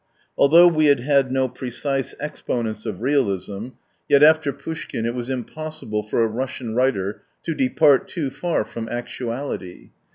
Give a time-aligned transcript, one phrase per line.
[0.35, 3.77] Although we had had no precise exponents of realism, 27
[4.09, 8.89] yet after Poushkin it was impossible for a Russian writer to depart too far from
[8.89, 9.89] actuality.